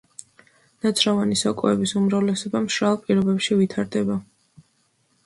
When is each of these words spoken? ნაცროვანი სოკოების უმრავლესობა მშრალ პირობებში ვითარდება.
ნაცროვანი 0.85 1.35
სოკოების 1.41 1.93
უმრავლესობა 2.01 2.61
მშრალ 2.63 2.97
პირობებში 3.05 3.59
ვითარდება. 3.61 4.17